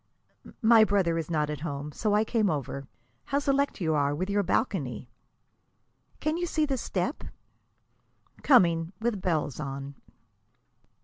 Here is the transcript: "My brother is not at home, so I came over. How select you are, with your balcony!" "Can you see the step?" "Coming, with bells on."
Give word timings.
"My 0.63 0.83
brother 0.83 1.15
is 1.19 1.29
not 1.29 1.51
at 1.51 1.59
home, 1.59 1.91
so 1.91 2.15
I 2.15 2.23
came 2.23 2.49
over. 2.49 2.87
How 3.25 3.37
select 3.37 3.79
you 3.79 3.93
are, 3.93 4.15
with 4.15 4.31
your 4.31 4.41
balcony!" 4.41 5.11
"Can 6.19 6.37
you 6.37 6.47
see 6.47 6.65
the 6.65 6.75
step?" 6.77 7.23
"Coming, 8.41 8.93
with 8.99 9.21
bells 9.21 9.59
on." 9.59 9.93